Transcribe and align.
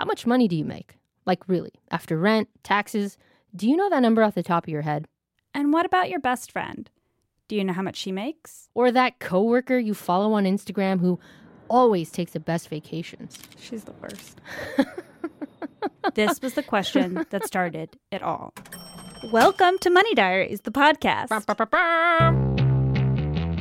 How 0.00 0.06
much 0.06 0.26
money 0.26 0.48
do 0.48 0.56
you 0.56 0.64
make? 0.64 0.96
Like, 1.26 1.46
really, 1.46 1.72
after 1.90 2.16
rent, 2.16 2.48
taxes, 2.62 3.18
do 3.54 3.68
you 3.68 3.76
know 3.76 3.90
that 3.90 4.00
number 4.00 4.22
off 4.22 4.34
the 4.34 4.42
top 4.42 4.64
of 4.64 4.70
your 4.70 4.80
head? 4.80 5.06
And 5.52 5.74
what 5.74 5.84
about 5.84 6.08
your 6.08 6.20
best 6.20 6.50
friend? 6.50 6.88
Do 7.48 7.56
you 7.56 7.64
know 7.64 7.74
how 7.74 7.82
much 7.82 7.96
she 7.96 8.10
makes? 8.10 8.70
Or 8.72 8.90
that 8.90 9.18
coworker 9.18 9.76
you 9.76 9.92
follow 9.92 10.32
on 10.32 10.44
Instagram 10.44 11.00
who 11.00 11.20
always 11.68 12.10
takes 12.10 12.32
the 12.32 12.40
best 12.40 12.70
vacations? 12.70 13.38
She's 13.58 13.84
the 13.84 13.92
worst. 14.00 14.40
this 16.14 16.40
was 16.40 16.54
the 16.54 16.62
question 16.62 17.26
that 17.28 17.46
started 17.46 17.98
it 18.10 18.22
all. 18.22 18.54
Welcome 19.30 19.76
to 19.80 19.90
Money 19.90 20.14
Diaries, 20.14 20.62
the 20.62 20.70
podcast. 20.70 21.28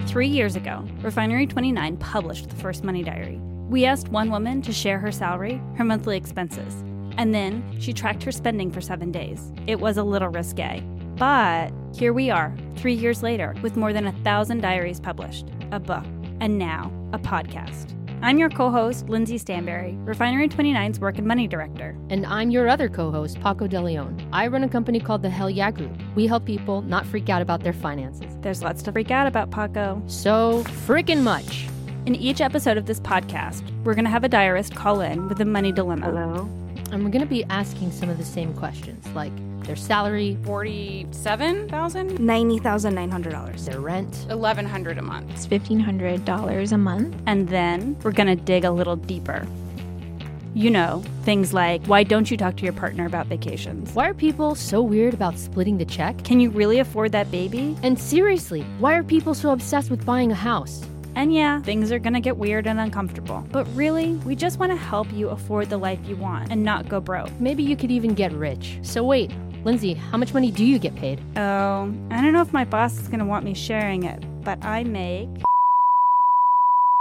Three 0.07 0.29
years 0.29 0.55
ago, 0.55 0.87
Refinery 1.01 1.47
29 1.47 1.97
published 1.97 2.47
the 2.47 2.55
first 2.55 2.85
Money 2.85 3.03
Diary. 3.03 3.41
We 3.69 3.85
asked 3.85 4.09
one 4.09 4.31
woman 4.31 4.63
to 4.63 4.73
share 4.73 4.97
her 4.97 5.11
salary, 5.11 5.61
her 5.75 5.83
monthly 5.83 6.17
expenses, 6.17 6.73
and 7.17 7.35
then 7.35 7.63
she 7.79 7.93
tracked 7.93 8.23
her 8.23 8.31
spending 8.31 8.71
for 8.71 8.81
seven 8.81 9.11
days. 9.11 9.53
It 9.67 9.79
was 9.79 9.97
a 9.97 10.03
little 10.03 10.29
risque. 10.29 10.81
But 11.17 11.71
here 11.93 12.11
we 12.11 12.31
are, 12.31 12.51
three 12.77 12.95
years 12.95 13.21
later, 13.21 13.53
with 13.61 13.77
more 13.77 13.93
than 13.93 14.07
a 14.07 14.11
thousand 14.23 14.61
diaries 14.61 14.99
published, 14.99 15.45
a 15.71 15.79
book, 15.79 16.03
and 16.39 16.57
now 16.57 16.91
a 17.13 17.19
podcast. 17.19 17.95
I'm 18.23 18.39
your 18.39 18.49
co 18.49 18.71
host, 18.71 19.07
Lindsey 19.07 19.37
Stanberry, 19.37 19.95
Refinery 20.03 20.49
29's 20.49 20.99
Work 20.99 21.19
and 21.19 21.27
Money 21.27 21.47
Director. 21.47 21.95
And 22.09 22.25
I'm 22.25 22.49
your 22.49 22.67
other 22.67 22.89
co 22.89 23.11
host, 23.11 23.39
Paco 23.39 23.67
De 23.67 23.79
Leon. 23.79 24.29
I 24.33 24.47
run 24.47 24.63
a 24.63 24.69
company 24.69 24.99
called 24.99 25.21
the 25.21 25.29
Hell 25.29 25.49
Yeah 25.49 25.69
Group. 25.69 25.95
We 26.15 26.25
help 26.25 26.43
people 26.43 26.81
not 26.81 27.05
freak 27.05 27.29
out 27.29 27.43
about 27.43 27.61
their 27.61 27.73
finances. 27.73 28.35
There's 28.41 28.63
lots 28.63 28.81
to 28.83 28.91
freak 28.91 29.11
out 29.11 29.27
about, 29.27 29.51
Paco. 29.51 30.01
So 30.07 30.63
freaking 30.87 31.21
much. 31.21 31.68
In 32.05 32.15
each 32.15 32.41
episode 32.41 32.77
of 32.77 32.85
this 32.85 32.99
podcast, 32.99 33.61
we're 33.83 33.93
going 33.93 34.05
to 34.05 34.09
have 34.11 34.23
a 34.23 34.29
diarist 34.29 34.75
call 34.75 35.01
in 35.01 35.27
with 35.27 35.39
a 35.41 35.45
money 35.45 35.71
dilemma. 35.71 36.07
Hello. 36.07 36.49
And 36.91 37.03
we're 37.03 37.11
going 37.11 37.21
to 37.23 37.27
be 37.27 37.43
asking 37.45 37.91
some 37.91 38.09
of 38.09 38.17
the 38.17 38.25
same 38.25 38.53
questions, 38.55 39.05
like 39.09 39.31
their 39.65 39.75
salary, 39.75 40.37
Forty-seven 40.43 41.69
thousand, 41.69 42.17
$90,900. 42.17 43.65
their 43.65 43.79
rent, 43.79 44.25
eleven 44.29 44.65
hundred 44.65 44.97
a 44.97 45.01
month. 45.03 45.29
It's 45.31 45.45
$1,500 45.45 46.71
a 46.71 46.77
month. 46.77 47.15
And 47.27 47.49
then 47.49 47.95
we're 48.03 48.11
going 48.11 48.35
to 48.35 48.43
dig 48.43 48.63
a 48.63 48.71
little 48.71 48.95
deeper. 48.95 49.45
You 50.55 50.71
know, 50.71 51.03
things 51.25 51.53
like 51.53 51.85
why 51.85 52.01
don't 52.03 52.31
you 52.31 52.37
talk 52.37 52.55
to 52.57 52.63
your 52.63 52.73
partner 52.73 53.05
about 53.05 53.27
vacations? 53.27 53.93
Why 53.93 54.09
are 54.09 54.15
people 54.15 54.55
so 54.55 54.81
weird 54.81 55.13
about 55.13 55.37
splitting 55.37 55.77
the 55.77 55.85
check? 55.85 56.23
Can 56.23 56.39
you 56.39 56.49
really 56.49 56.79
afford 56.79 57.11
that 57.11 57.29
baby? 57.29 57.77
And 57.83 57.99
seriously, 57.99 58.61
why 58.79 58.95
are 58.95 59.03
people 59.03 59.35
so 59.35 59.51
obsessed 59.51 59.91
with 59.91 60.03
buying 60.07 60.31
a 60.31 60.35
house? 60.35 60.83
And 61.15 61.33
yeah, 61.33 61.61
things 61.61 61.91
are 61.91 61.99
gonna 61.99 62.21
get 62.21 62.37
weird 62.37 62.67
and 62.67 62.79
uncomfortable. 62.79 63.45
But 63.51 63.67
really, 63.75 64.13
we 64.25 64.35
just 64.35 64.59
wanna 64.59 64.75
help 64.75 65.11
you 65.11 65.29
afford 65.29 65.69
the 65.69 65.77
life 65.77 65.99
you 66.05 66.15
want 66.15 66.51
and 66.51 66.63
not 66.63 66.87
go 66.87 66.99
broke. 66.99 67.31
Maybe 67.39 67.63
you 67.63 67.75
could 67.75 67.91
even 67.91 68.13
get 68.13 68.31
rich. 68.31 68.79
So 68.81 69.03
wait, 69.03 69.31
Lindsey, 69.65 69.93
how 69.93 70.17
much 70.17 70.33
money 70.33 70.51
do 70.51 70.63
you 70.63 70.79
get 70.79 70.95
paid? 70.95 71.19
Oh, 71.37 71.93
I 72.11 72.21
don't 72.21 72.33
know 72.33 72.41
if 72.41 72.53
my 72.53 72.65
boss 72.65 72.97
is 72.99 73.07
gonna 73.07 73.25
want 73.25 73.45
me 73.45 73.53
sharing 73.53 74.03
it, 74.03 74.23
but 74.43 74.63
I 74.63 74.83
make. 74.83 75.29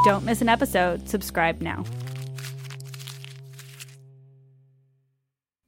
Don't 0.04 0.24
miss 0.24 0.40
an 0.40 0.48
episode. 0.48 1.08
Subscribe 1.08 1.60
now. 1.60 1.84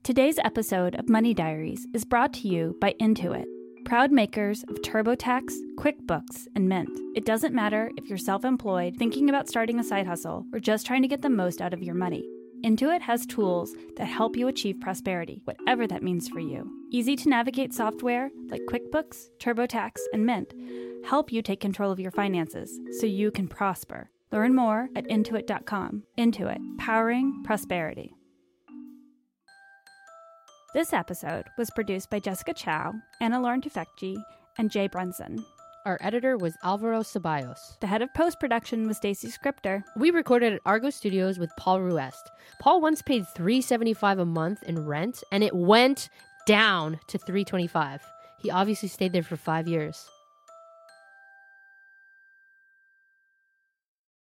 Today's 0.02 0.38
episode 0.42 0.94
of 0.96 1.08
Money 1.08 1.34
Diaries 1.34 1.86
is 1.94 2.04
brought 2.04 2.32
to 2.34 2.48
you 2.48 2.74
by 2.80 2.94
Intuit, 3.00 3.44
proud 3.90 4.12
makers 4.12 4.62
of 4.68 4.76
TurboTax, 4.82 5.52
QuickBooks, 5.74 6.46
and 6.54 6.68
Mint. 6.68 6.88
It 7.16 7.24
doesn't 7.24 7.52
matter 7.52 7.90
if 7.96 8.08
you're 8.08 8.18
self 8.18 8.44
employed, 8.44 8.94
thinking 8.96 9.28
about 9.28 9.48
starting 9.48 9.80
a 9.80 9.82
side 9.82 10.06
hustle, 10.06 10.46
or 10.52 10.60
just 10.60 10.86
trying 10.86 11.02
to 11.02 11.08
get 11.08 11.22
the 11.22 11.28
most 11.28 11.60
out 11.60 11.74
of 11.74 11.82
your 11.82 11.96
money. 11.96 12.24
Intuit 12.64 13.00
has 13.00 13.26
tools 13.26 13.74
that 13.96 14.04
help 14.04 14.36
you 14.36 14.46
achieve 14.46 14.78
prosperity, 14.80 15.42
whatever 15.42 15.88
that 15.88 16.04
means 16.04 16.28
for 16.28 16.38
you. 16.38 16.70
Easy 16.92 17.16
to 17.16 17.28
navigate 17.28 17.74
software 17.74 18.30
like 18.48 18.62
QuickBooks, 18.70 19.30
TurboTax, 19.40 19.94
and 20.12 20.24
Mint 20.24 20.54
help 21.04 21.32
you 21.32 21.42
take 21.42 21.58
control 21.58 21.90
of 21.90 21.98
your 21.98 22.12
finances 22.12 22.78
so 23.00 23.06
you 23.06 23.32
can 23.32 23.48
prosper. 23.48 24.08
Learn 24.30 24.54
more 24.54 24.88
at 24.94 25.08
intuit.com. 25.08 26.04
Intuit, 26.16 26.60
powering 26.78 27.42
prosperity. 27.42 28.14
This 30.72 30.92
episode 30.92 31.46
was 31.58 31.68
produced 31.68 32.10
by 32.10 32.20
Jessica 32.20 32.54
Chow, 32.54 32.92
Anna 33.20 33.40
Lauren 33.40 33.60
Tufekji, 33.60 34.22
and 34.56 34.70
Jay 34.70 34.86
Brunson. 34.86 35.44
Our 35.84 35.98
editor 36.00 36.36
was 36.36 36.56
Alvaro 36.62 37.00
Ceballos. 37.00 37.76
The 37.80 37.88
head 37.88 38.02
of 38.02 38.14
post 38.14 38.38
production 38.38 38.86
was 38.86 38.98
Stacy 38.98 39.30
Scripter. 39.30 39.82
We 39.96 40.12
recorded 40.12 40.52
at 40.52 40.60
Argot 40.64 40.94
Studios 40.94 41.40
with 41.40 41.50
Paul 41.56 41.80
Ruest. 41.80 42.30
Paul 42.60 42.80
once 42.80 43.02
paid 43.02 43.26
375 43.34 44.20
a 44.20 44.24
month 44.24 44.62
in 44.62 44.86
rent, 44.86 45.24
and 45.32 45.42
it 45.42 45.56
went 45.56 46.08
down 46.46 47.00
to 47.08 47.18
325. 47.18 48.00
He 48.38 48.52
obviously 48.52 48.88
stayed 48.88 49.12
there 49.12 49.24
for 49.24 49.36
five 49.36 49.66
years. 49.66 50.08